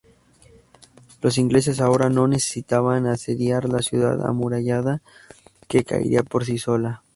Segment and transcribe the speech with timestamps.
[1.21, 5.03] Los ingleses ahora no necesitaban asediar la ciudad amurallada,
[5.67, 7.03] que caería por sí sola.